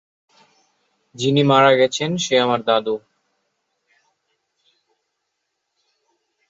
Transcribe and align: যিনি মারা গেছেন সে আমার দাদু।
যিনি 1.15 1.41
মারা 1.43 1.71
গেছেন 1.75 2.11
সে 2.17 2.33
আমার 2.39 2.59
দাদু। 2.63 2.95